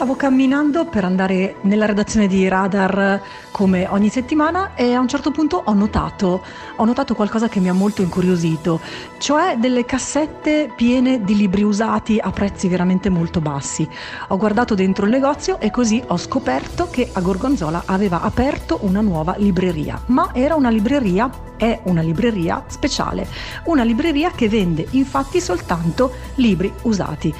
Stavo 0.00 0.16
camminando 0.16 0.86
per 0.86 1.04
andare 1.04 1.56
nella 1.60 1.84
redazione 1.84 2.26
di 2.26 2.48
Radar 2.48 3.20
come 3.50 3.86
ogni 3.86 4.08
settimana 4.08 4.72
e 4.74 4.94
a 4.94 4.98
un 4.98 5.08
certo 5.08 5.30
punto 5.30 5.60
ho 5.62 5.74
notato, 5.74 6.42
ho 6.76 6.84
notato 6.86 7.14
qualcosa 7.14 7.50
che 7.50 7.60
mi 7.60 7.68
ha 7.68 7.74
molto 7.74 8.00
incuriosito, 8.00 8.80
cioè 9.18 9.58
delle 9.58 9.84
cassette 9.84 10.72
piene 10.74 11.22
di 11.22 11.36
libri 11.36 11.62
usati 11.64 12.18
a 12.18 12.30
prezzi 12.30 12.66
veramente 12.66 13.10
molto 13.10 13.42
bassi. 13.42 13.86
Ho 14.28 14.38
guardato 14.38 14.74
dentro 14.74 15.04
il 15.04 15.10
negozio 15.10 15.60
e 15.60 15.70
così 15.70 16.02
ho 16.06 16.16
scoperto 16.16 16.88
che 16.90 17.10
a 17.12 17.20
Gorgonzola 17.20 17.82
aveva 17.84 18.22
aperto 18.22 18.78
una 18.80 19.02
nuova 19.02 19.34
libreria, 19.36 20.00
ma 20.06 20.30
era 20.32 20.54
una 20.54 20.70
libreria, 20.70 21.30
è 21.58 21.78
una 21.82 22.00
libreria 22.00 22.64
speciale, 22.68 23.28
una 23.64 23.82
libreria 23.82 24.30
che 24.30 24.48
vende 24.48 24.86
infatti 24.92 25.42
soltanto 25.42 26.10
libri 26.36 26.72
usati. 26.84 27.34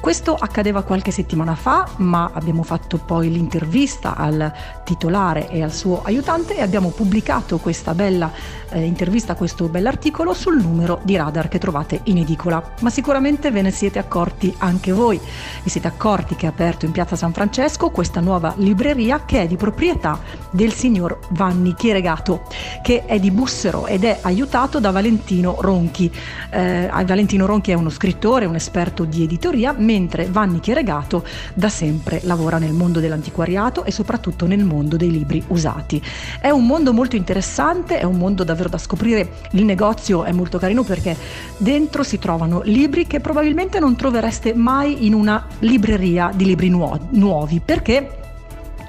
Questo 0.00 0.34
accadeva 0.34 0.82
qualche 0.82 1.10
settimana 1.10 1.54
fa, 1.54 1.86
ma 1.96 2.30
abbiamo 2.32 2.62
fatto 2.62 2.98
poi 2.98 3.30
l'intervista 3.30 4.14
al 4.14 4.52
titolare 4.84 5.50
e 5.50 5.62
al 5.62 5.72
suo 5.72 6.02
aiutante 6.02 6.56
e 6.56 6.62
abbiamo 6.62 6.90
pubblicato 6.90 7.58
questa 7.58 7.94
bella 7.94 8.30
eh, 8.70 8.84
intervista, 8.84 9.34
questo 9.34 9.68
bell'articolo 9.68 10.32
sul 10.32 10.62
numero 10.62 11.00
di 11.02 11.16
radar 11.16 11.48
che 11.48 11.58
trovate 11.58 12.00
in 12.04 12.18
edicola. 12.18 12.62
Ma 12.80 12.90
sicuramente 12.90 13.50
ve 13.50 13.62
ne 13.62 13.70
siete 13.70 13.98
accorti 13.98 14.54
anche 14.58 14.92
voi. 14.92 15.20
Vi 15.62 15.68
siete 15.68 15.88
accorti 15.88 16.36
che 16.36 16.46
è 16.46 16.48
aperto 16.48 16.86
in 16.86 16.92
piazza 16.92 17.16
San 17.16 17.32
Francesco 17.32 17.90
questa 17.90 18.20
nuova 18.20 18.54
libreria 18.56 19.24
che 19.24 19.42
è 19.42 19.46
di 19.46 19.56
proprietà 19.56 20.20
del 20.50 20.72
signor 20.72 21.18
Vanni 21.30 21.74
Chieregato, 21.74 22.46
che 22.82 23.04
è 23.04 23.18
di 23.18 23.30
Bussero 23.30 23.86
ed 23.86 24.04
è 24.04 24.20
aiutato 24.22 24.80
da 24.80 24.90
Valentino 24.90 25.56
Ronchi. 25.60 26.10
Eh, 26.50 26.88
Valentino 27.04 27.46
Ronchi 27.46 27.72
è 27.72 27.74
uno 27.74 27.90
scrittore, 27.90 28.46
un 28.46 28.54
esperto 28.54 29.04
di 29.04 29.24
editoria 29.24 29.72
mentre 29.88 30.26
Vanni 30.26 30.60
Chieregato 30.60 31.24
da 31.54 31.70
sempre 31.70 32.20
lavora 32.24 32.58
nel 32.58 32.74
mondo 32.74 33.00
dell'antiquariato 33.00 33.84
e 33.84 33.90
soprattutto 33.90 34.46
nel 34.46 34.62
mondo 34.62 34.98
dei 34.98 35.10
libri 35.10 35.42
usati. 35.46 36.02
È 36.38 36.50
un 36.50 36.66
mondo 36.66 36.92
molto 36.92 37.16
interessante, 37.16 37.98
è 37.98 38.04
un 38.04 38.18
mondo 38.18 38.44
davvero 38.44 38.68
da 38.68 38.76
scoprire. 38.76 39.30
Il 39.52 39.64
negozio 39.64 40.24
è 40.24 40.32
molto 40.32 40.58
carino 40.58 40.82
perché 40.82 41.16
dentro 41.56 42.02
si 42.02 42.18
trovano 42.18 42.60
libri 42.64 43.06
che 43.06 43.20
probabilmente 43.20 43.80
non 43.80 43.96
trovereste 43.96 44.52
mai 44.52 45.06
in 45.06 45.14
una 45.14 45.46
libreria 45.60 46.32
di 46.34 46.44
libri 46.44 46.68
nuo- 46.68 47.08
nuovi 47.12 47.62
perché 47.64 48.18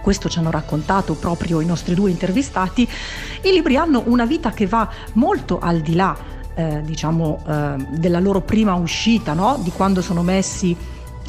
questo 0.02 0.28
ci 0.28 0.40
hanno 0.40 0.52
raccontato 0.52 1.14
proprio 1.14 1.62
i 1.62 1.66
nostri 1.66 1.94
due 1.96 2.10
intervistati, 2.10 2.88
i 3.44 3.52
libri 3.52 3.78
hanno 3.78 4.04
una 4.08 4.26
vita 4.26 4.52
che 4.52 4.66
va 4.66 4.90
molto 5.14 5.60
al 5.60 5.80
di 5.80 5.96
là 5.96 6.39
eh, 6.56 6.82
diciamo, 6.84 7.42
eh, 7.48 7.76
della 7.92 8.20
loro 8.20 8.42
prima 8.42 8.74
uscita, 8.76 9.34
no? 9.34 9.60
di 9.62 9.72
quando 9.72 10.02
sono 10.02 10.24
messi 10.24 10.76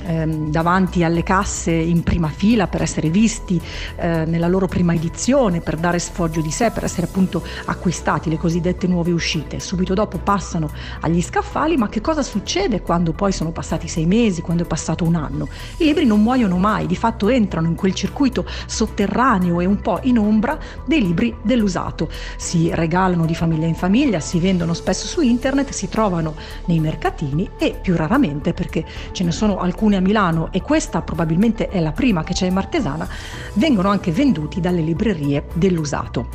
ehm, 0.05 0.51
davanti 0.51 1.05
alle 1.05 1.23
casse 1.23 1.73
in 1.73 2.03
prima 2.03 2.29
fila 2.29 2.67
per 2.67 2.83
essere 2.83 3.11
visti 3.11 3.61
eh, 3.97 4.25
nella 4.25 4.49
loro 4.49 4.67
prima 4.67 4.95
edizione, 4.95 5.61
per 5.61 5.77
dare 5.77 5.99
sfoggio 5.99 6.41
di 6.41 6.51
sé, 6.51 6.71
per 6.71 6.85
essere 6.85 7.07
appunto 7.07 7.43
acquistati, 7.67 8.31
le 8.31 8.39
cosiddette 8.39 8.87
nuove 8.87 9.11
uscite. 9.13 9.61
Subito 9.61 9.95
dopo 9.95 10.19
passano 10.19 10.71
agli 11.01 11.21
scaffali, 11.23 11.77
ma 11.77 11.89
che 11.89 12.01
cosa 12.01 12.23
succede 12.23 12.81
quando 12.83 13.13
poi 13.13 13.33
sono 13.33 13.51
passati 13.51 13.89
sei 13.89 14.07
mesi, 14.07 14.41
quando 14.41 14.63
è 14.63 14.67
passato 14.67 15.05
un 15.05 15.15
anno? 15.17 15.49
I 15.79 15.85
libri 15.85 16.07
non 16.07 16.23
muoiono 16.23 16.57
mai, 16.57 16.87
di 16.87 16.97
fatto 16.97 17.29
entrano 17.29 17.67
in 17.67 17.75
quel 17.75 17.95
circuito 17.95 18.47
sotterraneo 18.67 19.61
e 19.61 19.67
un 19.67 19.81
po' 19.81 19.99
in 20.03 20.19
ombra 20.19 20.59
dei 20.87 21.03
libri 21.03 21.35
dell'usato. 21.43 22.09
Si 22.37 22.71
regalano 22.73 23.27
di 23.27 23.35
famiglia 23.35 23.67
in 23.67 23.75
famiglia, 23.75 24.21
si 24.21 24.39
vendono 24.39 24.75
spesso 24.75 25.07
su 25.07 25.21
internet, 25.21 25.71
si 25.71 25.89
trovano 25.89 26.35
nei 26.67 26.79
mercatini 26.79 27.51
e 27.59 27.77
più 27.81 27.97
raramente, 27.97 28.53
perché 28.53 28.85
ce 29.13 29.25
ne 29.25 29.33
sono 29.33 29.59
alcuni 29.59 29.90
alcune 29.91 29.97
a 29.97 30.01
Milano 30.01 30.49
e 30.53 30.63
questa 30.63 31.03
probabilmente 31.03 31.69
è 31.69 31.81
la 31.81 31.93
prima 31.93 32.23
che 32.23 32.33
c'è 32.33 32.47
in 32.47 32.55
Martesana, 32.55 33.09
vengono 33.55 33.89
anche 33.89 34.13
venduti 34.13 34.61
dalle 34.61 34.81
librerie 34.81 35.47
dell'usato. 35.55 36.29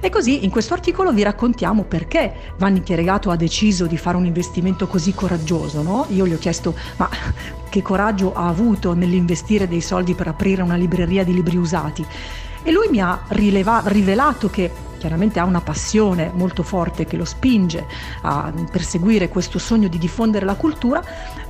E 0.00 0.10
così 0.10 0.44
in 0.44 0.50
questo 0.50 0.74
articolo 0.74 1.12
vi 1.12 1.22
raccontiamo 1.22 1.84
perché 1.84 2.52
Vanni 2.58 2.82
Chieregato 2.82 3.30
ha 3.30 3.36
deciso 3.36 3.86
di 3.86 3.96
fare 3.96 4.16
un 4.16 4.26
investimento 4.26 4.86
così 4.86 5.14
coraggioso. 5.14 5.82
No? 5.82 6.06
Io 6.10 6.26
gli 6.26 6.32
ho 6.32 6.38
chiesto 6.38 6.74
ma 6.96 7.08
che 7.68 7.82
coraggio 7.82 8.32
ha 8.34 8.48
avuto 8.48 8.94
nell'investire 8.94 9.68
dei 9.68 9.80
soldi 9.80 10.14
per 10.14 10.28
aprire 10.28 10.62
una 10.62 10.76
libreria 10.76 11.24
di 11.24 11.34
libri 11.34 11.56
usati 11.56 12.04
e 12.62 12.72
lui 12.72 12.88
mi 12.90 13.00
ha 13.00 13.22
rileva- 13.28 13.82
rivelato 13.86 14.48
che 14.48 14.70
chiaramente 15.06 15.38
ha 15.38 15.44
una 15.44 15.60
passione 15.60 16.32
molto 16.34 16.64
forte 16.64 17.04
che 17.04 17.16
lo 17.16 17.24
spinge 17.24 17.86
a 18.22 18.52
perseguire 18.72 19.28
questo 19.28 19.60
sogno 19.60 19.86
di 19.86 19.98
diffondere 19.98 20.44
la 20.44 20.56
cultura, 20.56 21.00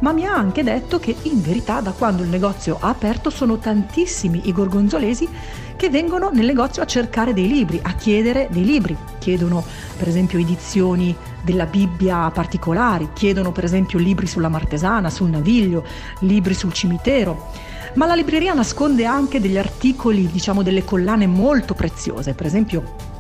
ma 0.01 0.13
mi 0.13 0.27
ha 0.27 0.35
anche 0.35 0.63
detto 0.63 0.99
che 0.99 1.17
in 1.23 1.41
verità 1.41 1.81
da 1.81 1.93
quando 1.93 2.23
il 2.23 2.29
negozio 2.29 2.77
ha 2.79 2.91
aperto 2.91 3.31
sono 3.31 3.57
tantissimi 3.57 4.43
i 4.45 4.53
gorgonzolesi 4.53 5.27
che 5.75 5.89
vengono 5.89 6.29
nel 6.29 6.45
negozio 6.45 6.83
a 6.83 6.87
cercare 6.87 7.33
dei 7.33 7.49
libri, 7.49 7.81
a 7.83 7.95
chiedere 7.95 8.49
dei 8.51 8.65
libri. 8.65 8.95
Chiedono 9.19 9.65
per 9.97 10.09
esempio 10.09 10.39
edizioni 10.39 11.17
della 11.43 11.65
Bibbia 11.65 12.31
particolari, 12.31 13.09
chiedono 13.15 13.53
per 13.53 13.65
esempio 13.65 13.99
libri 13.99 14.27
sulla 14.27 14.51
Martesana, 14.51 15.09
sul 15.09 15.31
Naviglio, 15.31 15.83
libri 16.21 16.53
sul 16.53 16.75
cimitero 16.75 17.75
ma 17.95 18.05
la 18.05 18.15
libreria 18.15 18.53
nasconde 18.53 19.07
anche 19.07 19.41
degli 19.41 19.57
articoli, 19.57 20.27
diciamo 20.31 20.63
delle 20.63 20.85
collane 20.85 21.27
molto 21.27 21.73
preziose, 21.73 22.35
per 22.35 22.45
esempio 22.45 23.16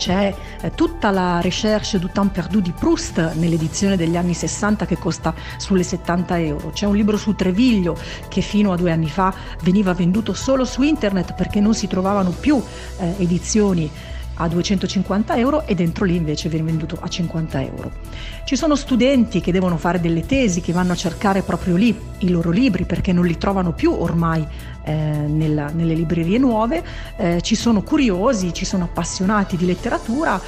c'è 0.00 0.34
eh, 0.62 0.70
tutta 0.70 1.10
la 1.10 1.42
recherche 1.42 1.98
du 1.98 2.08
temps 2.10 2.32
perdu 2.32 2.60
di 2.60 2.72
Proust 2.72 3.34
nell'edizione 3.34 3.98
degli 3.98 4.16
anni 4.16 4.32
60 4.32 4.86
che 4.86 4.96
costa 4.96 5.34
sulle 5.58 5.82
70 5.82 6.40
euro. 6.40 6.70
C'è 6.70 6.86
un 6.86 6.96
libro 6.96 7.18
su 7.18 7.34
Treviglio 7.34 7.98
che 8.28 8.40
fino 8.40 8.72
a 8.72 8.76
due 8.76 8.92
anni 8.92 9.10
fa 9.10 9.34
veniva 9.62 9.92
venduto 9.92 10.32
solo 10.32 10.64
su 10.64 10.80
internet 10.80 11.34
perché 11.34 11.60
non 11.60 11.74
si 11.74 11.86
trovavano 11.86 12.30
più 12.30 12.62
eh, 12.98 13.14
edizioni 13.18 13.90
a 14.40 14.48
250 14.48 15.36
euro 15.36 15.66
e 15.66 15.74
dentro 15.74 16.04
lì 16.04 16.16
invece 16.16 16.48
viene 16.48 16.64
venduto 16.64 16.98
a 17.00 17.08
50 17.08 17.62
euro. 17.62 17.92
Ci 18.44 18.56
sono 18.56 18.74
studenti 18.74 19.40
che 19.40 19.52
devono 19.52 19.76
fare 19.76 20.00
delle 20.00 20.24
tesi, 20.24 20.60
che 20.62 20.72
vanno 20.72 20.92
a 20.92 20.96
cercare 20.96 21.42
proprio 21.42 21.76
lì 21.76 21.98
i 22.18 22.30
loro 22.30 22.50
libri 22.50 22.84
perché 22.84 23.12
non 23.12 23.26
li 23.26 23.36
trovano 23.36 23.72
più 23.72 23.92
ormai 23.92 24.46
eh, 24.82 24.92
nella, 24.92 25.70
nelle 25.70 25.94
librerie 25.94 26.38
nuove, 26.38 26.82
eh, 27.16 27.40
ci 27.42 27.54
sono 27.54 27.82
curiosi, 27.82 28.54
ci 28.54 28.64
sono 28.64 28.84
appassionati 28.84 29.56
di 29.56 29.66
letteratura, 29.66 30.40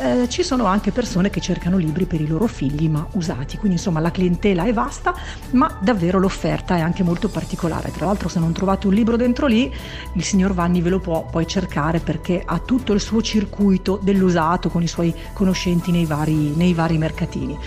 eh, 0.00 0.28
ci 0.28 0.42
sono 0.42 0.64
anche 0.64 0.90
persone 0.92 1.28
che 1.28 1.40
cercano 1.40 1.76
libri 1.76 2.06
per 2.06 2.20
i 2.20 2.26
loro 2.26 2.46
figli 2.46 2.88
ma 2.88 3.06
usati, 3.12 3.58
quindi 3.58 3.76
insomma 3.76 4.00
la 4.00 4.10
clientela 4.10 4.64
è 4.64 4.72
vasta 4.72 5.14
ma 5.50 5.78
davvero 5.80 6.18
l'offerta 6.18 6.76
è 6.76 6.80
anche 6.80 7.02
molto 7.02 7.28
particolare. 7.28 7.90
Tra 7.90 8.06
l'altro 8.06 8.28
se 8.28 8.38
non 8.38 8.52
trovate 8.52 8.86
un 8.86 8.94
libro 8.94 9.16
dentro 9.16 9.46
lì 9.46 9.72
il 10.14 10.24
signor 10.24 10.54
Vanni 10.54 10.80
ve 10.80 10.90
lo 10.90 11.00
può 11.00 11.26
poi 11.30 11.46
cercare 11.46 12.00
perché 12.00 12.42
ha 12.44 12.58
tutto 12.58 12.92
il 12.92 13.00
suo 13.00 13.20
circuito 13.20 13.98
dell'usato 14.02 14.70
con 14.70 14.82
i 14.82 14.88
suoi 14.88 15.14
conoscenti 15.34 15.90
nei 15.90 16.06
vari, 16.06 16.54
nei 16.56 16.72
vari 16.72 16.96
mercatini. 16.96 17.58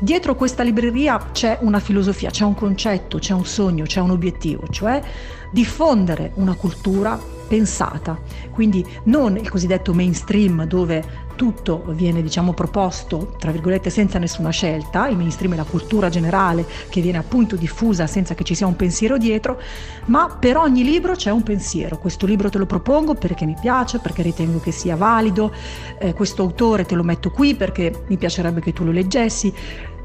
Dietro 0.00 0.36
questa 0.36 0.62
libreria 0.62 1.18
c'è 1.32 1.58
una 1.62 1.80
filosofia, 1.80 2.30
c'è 2.30 2.44
un 2.44 2.54
concetto, 2.54 3.18
c'è 3.18 3.32
un 3.32 3.44
sogno, 3.44 3.84
c'è 3.84 4.00
un 4.00 4.10
obiettivo, 4.10 4.68
cioè 4.70 5.02
diffondere 5.50 6.32
una 6.34 6.54
cultura 6.54 7.36
pensata, 7.48 8.18
quindi 8.50 8.84
non 9.04 9.36
il 9.36 9.48
cosiddetto 9.48 9.94
mainstream 9.94 10.64
dove 10.66 11.26
tutto 11.38 11.84
viene 11.90 12.20
diciamo 12.20 12.52
proposto 12.52 13.34
tra 13.38 13.52
virgolette 13.52 13.90
senza 13.90 14.18
nessuna 14.18 14.50
scelta, 14.50 15.06
il 15.06 15.16
mainstream 15.16 15.54
è 15.54 15.56
la 15.56 15.64
cultura 15.64 16.08
generale 16.08 16.66
che 16.88 17.00
viene 17.00 17.18
appunto 17.18 17.56
diffusa 17.56 18.06
senza 18.08 18.34
che 18.34 18.44
ci 18.44 18.54
sia 18.54 18.66
un 18.66 18.76
pensiero 18.76 19.16
dietro, 19.18 19.60
ma 20.06 20.36
per 20.38 20.56
ogni 20.56 20.82
libro 20.82 21.14
c'è 21.14 21.30
un 21.30 21.42
pensiero, 21.42 21.98
questo 21.98 22.26
libro 22.26 22.50
te 22.50 22.58
lo 22.58 22.66
propongo 22.66 23.14
perché 23.14 23.46
mi 23.46 23.56
piace, 23.58 24.00
perché 24.00 24.22
ritengo 24.22 24.58
che 24.58 24.72
sia 24.72 24.96
valido, 24.96 25.52
eh, 25.98 26.12
questo 26.12 26.42
autore 26.42 26.84
te 26.84 26.96
lo 26.96 27.04
metto 27.04 27.30
qui 27.30 27.54
perché 27.54 28.04
mi 28.08 28.16
piacerebbe 28.16 28.60
che 28.60 28.72
tu 28.72 28.84
lo 28.84 28.90
leggessi, 28.90 29.54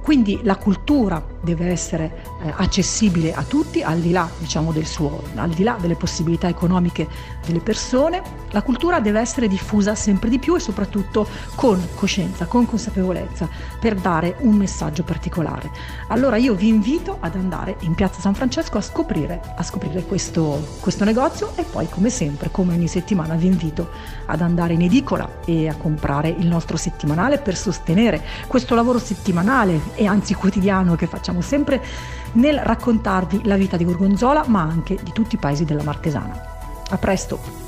quindi 0.03 0.41
la 0.43 0.57
cultura 0.57 1.23
deve 1.41 1.67
essere 1.67 2.23
eh, 2.41 2.53
accessibile 2.57 3.33
a 3.33 3.43
tutti, 3.43 3.81
al 3.81 3.99
di, 3.99 4.11
là, 4.11 4.29
diciamo, 4.37 4.73
suo, 4.83 5.23
al 5.35 5.49
di 5.49 5.63
là 5.63 5.77
delle 5.79 5.95
possibilità 5.95 6.49
economiche 6.49 7.07
delle 7.45 7.59
persone. 7.59 8.21
La 8.51 8.61
cultura 8.61 8.99
deve 8.99 9.21
essere 9.21 9.47
diffusa 9.47 9.95
sempre 9.95 10.29
di 10.29 10.39
più 10.39 10.55
e 10.55 10.59
soprattutto 10.59 11.25
con 11.55 11.81
coscienza, 11.95 12.45
con 12.47 12.65
consapevolezza, 12.65 13.47
per 13.79 13.95
dare 13.95 14.35
un 14.39 14.55
messaggio 14.55 15.03
particolare. 15.03 15.71
Allora 16.07 16.35
io 16.35 16.53
vi 16.53 16.67
invito 16.67 17.17
ad 17.21 17.35
andare 17.35 17.77
in 17.79 17.95
Piazza 17.95 18.19
San 18.19 18.35
Francesco 18.35 18.77
a 18.77 18.81
scoprire, 18.81 19.41
a 19.55 19.63
scoprire 19.63 20.03
questo, 20.03 20.67
questo 20.81 21.05
negozio 21.05 21.53
e 21.55 21.63
poi, 21.63 21.87
come 21.87 22.09
sempre, 22.09 22.51
come 22.51 22.73
ogni 22.73 22.87
settimana, 22.87 23.35
vi 23.35 23.47
invito 23.47 23.89
ad 24.25 24.41
andare 24.41 24.73
in 24.73 24.81
edicola 24.81 25.39
e 25.45 25.69
a 25.69 25.75
comprare 25.75 26.27
il 26.27 26.47
nostro 26.47 26.75
settimanale 26.75 27.37
per 27.37 27.55
sostenere 27.55 28.21
questo 28.47 28.75
lavoro 28.75 28.99
settimanale 28.99 29.92
e 29.95 30.05
anzi 30.05 30.33
quotidiano 30.33 30.95
che 30.95 31.07
facciamo 31.07 31.41
sempre 31.41 31.81
nel 32.33 32.59
raccontarvi 32.59 33.41
la 33.45 33.55
vita 33.55 33.77
di 33.77 33.85
Gorgonzola 33.85 34.45
ma 34.47 34.61
anche 34.61 34.97
di 35.01 35.11
tutti 35.11 35.35
i 35.35 35.39
paesi 35.39 35.65
della 35.65 35.83
Martesana. 35.83 36.39
A 36.89 36.97
presto! 36.97 37.63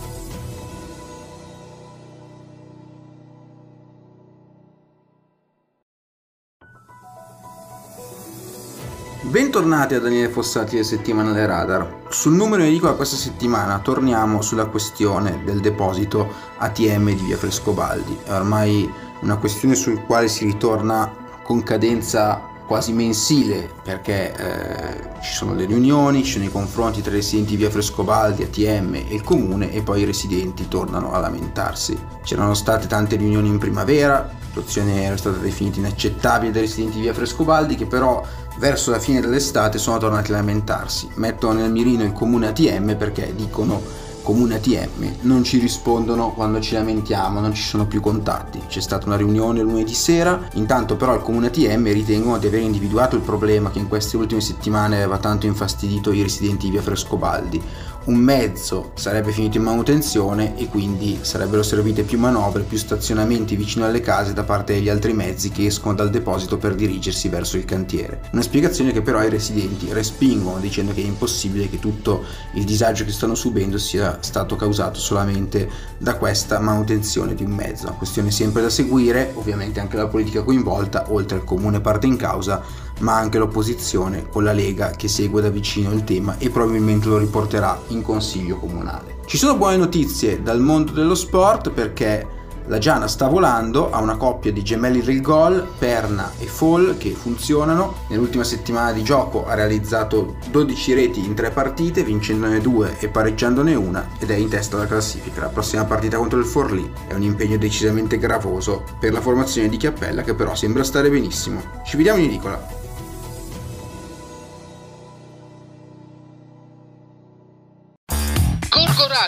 Bentornati 9.35 9.95
a 9.95 9.99
Daniele 9.99 10.29
Fossati 10.29 10.75
del 10.75 10.85
settimanale 10.85 11.45
Radar. 11.45 12.03
Sul 12.09 12.35
numero 12.35 12.61
in 12.61 12.69
edicola 12.69 12.93
questa 12.93 13.17
settimana 13.17 13.79
torniamo 13.79 14.41
sulla 14.41 14.67
questione 14.67 15.41
del 15.43 15.59
deposito 15.59 16.31
ATM 16.57 17.13
di 17.13 17.23
via 17.23 17.35
Frescobaldi. 17.35 18.17
È 18.23 18.31
ormai 18.31 18.89
una 19.21 19.35
questione 19.35 19.75
sul 19.75 20.03
quale 20.03 20.29
si 20.29 20.45
ritorna 20.45 21.24
con 21.45 21.61
cadenza 21.61 22.41
quasi 22.65 22.91
mensile 22.91 23.69
perché 23.83 24.33
eh, 24.33 25.21
ci 25.21 25.31
sono 25.31 25.53
le 25.53 25.65
riunioni, 25.65 26.23
ci 26.23 26.31
sono 26.31 26.45
i 26.45 26.51
confronti 26.51 27.03
tra 27.03 27.11
i 27.11 27.17
residenti 27.17 27.55
via 27.55 27.69
Frescobaldi, 27.69 28.41
ATM 28.41 28.95
e 28.95 29.13
il 29.13 29.21
comune 29.21 29.71
e 29.71 29.83
poi 29.83 30.01
i 30.01 30.05
residenti 30.05 30.67
tornano 30.67 31.13
a 31.13 31.19
lamentarsi. 31.19 31.95
C'erano 32.23 32.55
state 32.55 32.87
tante 32.87 33.15
riunioni 33.15 33.47
in 33.47 33.59
primavera, 33.59 34.27
la 34.27 34.45
situazione 34.47 35.03
era 35.03 35.17
stata 35.17 35.37
definita 35.37 35.77
inaccettabile 35.77 36.51
dai 36.51 36.61
residenti 36.61 36.99
via 36.99 37.13
Frescobaldi 37.13 37.75
che 37.75 37.85
però 37.85 38.25
verso 38.57 38.89
la 38.89 38.99
fine 38.99 39.21
dell'estate 39.21 39.77
sono 39.77 39.99
tornati 39.99 40.31
a 40.31 40.37
lamentarsi. 40.37 41.07
Mettono 41.15 41.59
nel 41.59 41.71
mirino 41.71 42.03
il 42.03 42.13
comune 42.13 42.47
ATM 42.47 42.95
perché 42.95 43.33
dicono 43.35 43.79
comune 44.25 44.55
ATM 44.55 45.17
non 45.21 45.43
ci 45.43 45.59
rispondono 45.59 46.31
quando 46.31 46.59
ci 46.59 46.73
lamentiamo, 46.73 47.39
non 47.39 47.53
ci 47.53 47.61
sono 47.61 47.85
più 47.85 48.01
contatti. 48.01 48.59
C'è 48.67 48.81
stata 48.81 49.05
una 49.05 49.17
riunione 49.17 49.61
lunedì 49.61 49.93
sera, 49.93 50.49
intanto 50.53 50.95
però 50.95 51.13
il 51.13 51.21
comune 51.21 51.47
ATM 51.47 51.93
ritengono 51.93 52.39
di 52.39 52.47
aver 52.47 52.61
individuato 52.61 53.15
il 53.15 53.21
problema 53.21 53.69
che 53.69 53.77
in 53.77 53.87
queste 53.87 54.17
ultime 54.17 54.41
settimane 54.41 54.95
aveva 54.95 55.19
tanto 55.19 55.45
infastidito 55.45 56.11
i 56.11 56.23
residenti 56.23 56.65
di 56.65 56.71
via 56.71 56.81
Frescobaldi, 56.81 57.61
un 58.05 58.15
mezzo 58.15 58.91
sarebbe 58.95 59.31
finito 59.31 59.57
in 59.57 59.63
manutenzione 59.63 60.57
e 60.57 60.67
quindi 60.67 61.19
sarebbero 61.21 61.63
servite 61.63 62.03
più 62.03 62.19
manovre, 62.19 62.63
più 62.63 62.77
stazionamenti 62.77 63.55
vicino 63.55 63.85
alle 63.85 64.01
case 64.01 64.33
da 64.33 64.43
parte 64.43 64.73
degli 64.73 64.89
altri 64.89 65.13
mezzi 65.13 65.49
che 65.49 65.65
escono 65.65 65.95
dal 65.95 66.09
deposito 66.11 66.57
per 66.57 66.75
dirigersi 66.75 67.29
verso 67.29 67.57
il 67.57 67.65
cantiere. 67.65 68.21
Una 68.31 68.43
spiegazione 68.43 68.91
che 68.91 69.01
però 69.01 69.23
i 69.23 69.29
residenti 69.29 69.91
respingono 69.91 70.59
dicendo 70.59 70.93
che 70.93 71.01
è 71.01 71.05
impossibile 71.05 71.69
che 71.69 71.79
tutto 71.79 72.23
il 72.53 72.63
disagio 72.63 73.05
che 73.05 73.11
stanno 73.11 73.35
subendo 73.35 73.77
sia 73.77 74.19
stato 74.21 74.55
causato 74.55 74.99
solamente 74.99 75.67
da 75.97 76.15
questa 76.15 76.59
manutenzione 76.59 77.33
di 77.33 77.43
un 77.43 77.51
mezzo. 77.51 77.87
Una 77.87 77.97
questione 77.97 78.29
sempre 78.29 78.61
da 78.61 78.69
seguire, 78.69 79.31
ovviamente 79.33 79.79
anche 79.79 79.97
la 79.97 80.07
politica 80.07 80.43
coinvolta, 80.43 81.05
oltre 81.11 81.37
al 81.37 81.43
comune 81.43 81.81
parte 81.81 82.05
in 82.05 82.17
causa, 82.17 82.61
ma 82.99 83.15
anche 83.15 83.37
l'opposizione 83.37 84.27
con 84.29 84.43
la 84.43 84.53
Lega 84.53 84.91
che 84.91 85.07
segue 85.07 85.41
da 85.41 85.49
vicino 85.49 85.91
il 85.91 86.03
tema 86.03 86.37
e 86.37 86.49
probabilmente 86.49 87.07
lo 87.07 87.17
riporterà 87.17 87.79
in 87.87 88.01
consiglio 88.01 88.57
comunale. 88.57 89.17
Ci 89.25 89.37
sono 89.37 89.57
buone 89.57 89.77
notizie 89.77 90.41
dal 90.41 90.59
mondo 90.59 90.91
dello 90.91 91.15
sport 91.15 91.71
perché 91.71 92.35
la 92.67 92.79
Giana 92.79 93.07
sta 93.07 93.27
volando, 93.27 93.91
ha 93.91 93.99
una 93.99 94.17
coppia 94.17 94.51
di 94.51 94.63
gemelli 94.63 95.01
del 95.01 95.21
gol, 95.21 95.67
Perna 95.77 96.31
e 96.39 96.47
Fall, 96.47 96.97
che 96.97 97.11
funzionano. 97.11 98.05
Nell'ultima 98.09 98.43
settimana 98.43 98.91
di 98.91 99.03
gioco 99.03 99.45
ha 99.45 99.53
realizzato 99.53 100.37
12 100.49 100.93
reti 100.95 101.23
in 101.23 101.35
3 101.35 101.51
partite, 101.51 102.03
vincendone 102.03 102.59
2 102.61 102.97
e 102.97 103.07
pareggiandone 103.07 103.75
una, 103.75 104.09
ed 104.17 104.31
è 104.31 104.35
in 104.35 104.49
testa 104.49 104.77
alla 104.77 104.87
classifica. 104.87 105.41
La 105.41 105.49
prossima 105.49 105.85
partita 105.85 106.17
contro 106.17 106.39
il 106.39 106.45
Forlì 106.45 106.91
è 107.07 107.13
un 107.13 107.21
impegno 107.21 107.57
decisamente 107.57 108.17
gravoso 108.17 108.83
per 108.99 109.13
la 109.13 109.21
formazione 109.21 109.69
di 109.69 109.77
Chiappella, 109.77 110.23
che 110.23 110.33
però 110.33 110.55
sembra 110.55 110.83
stare 110.83 111.11
benissimo. 111.11 111.61
Ci 111.85 111.97
vediamo 111.97 112.19
in 112.19 112.25
edicola. 112.25 112.84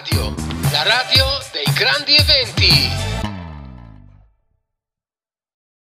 Radio, 0.10 0.34
la 0.72 0.84
radio 0.84 1.26
dei 1.52 1.66
grandi 1.74 2.16
eventi. 2.16 3.17